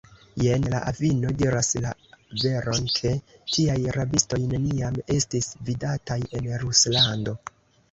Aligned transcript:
Jen 0.43 0.63
la 0.73 0.77
avino 0.91 1.33
diras 1.41 1.69
la 1.83 1.91
veron, 2.45 2.89
ke 2.95 3.13
tiaj 3.35 3.77
rabistoj 3.99 4.41
neniam 4.55 4.99
estis 5.19 5.53
vidataj 5.71 6.21
en 6.41 6.53
Ruslando. 6.67 7.41